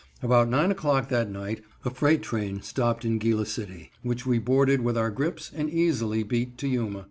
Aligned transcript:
About 0.23 0.49
nine 0.49 0.71
o'clock 0.71 1.09
that 1.09 1.29
night 1.29 1.61
a 1.85 1.91
freight 1.91 2.23
train 2.23 2.63
stopped 2.63 3.05
in 3.05 3.19
Gila 3.19 3.45
City, 3.45 3.91
which 4.01 4.25
we 4.25 4.39
boarded 4.39 4.81
with 4.81 4.97
our 4.97 5.11
grips 5.11 5.51
and 5.53 5.69
easily 5.69 6.23
beat 6.23 6.57
to 6.57 6.67
Yuma. 6.67 6.99